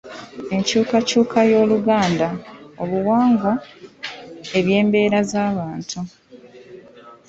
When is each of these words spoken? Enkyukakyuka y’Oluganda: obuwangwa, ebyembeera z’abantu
Enkyukakyuka 0.55 1.39
y’Oluganda: 1.51 2.27
obuwangwa, 2.81 3.51
ebyembeera 4.57 5.19
z’abantu 5.31 5.99